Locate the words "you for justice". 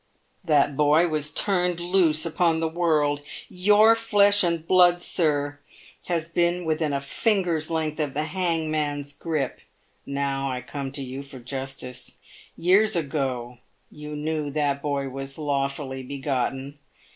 11.03-12.17